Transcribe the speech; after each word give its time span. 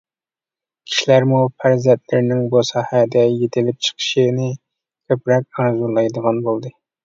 كىشىلەرمۇ 0.87 1.41
پەرزەنتلىرىنىڭ 1.63 2.41
بۇ 2.55 2.65
ساھەدە 2.71 3.27
يېتىلىپ 3.27 3.87
چىقىشىنى 3.91 4.51
كۆپرەك 4.59 5.65
ئارزۇلايدىغان 5.65 6.45
بولدى. 6.53 6.79